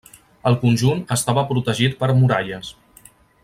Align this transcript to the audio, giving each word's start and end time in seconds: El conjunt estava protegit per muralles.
El 0.51 0.55
conjunt 0.63 1.03
estava 1.17 1.45
protegit 1.51 1.95
per 2.03 2.11
muralles. 2.23 2.73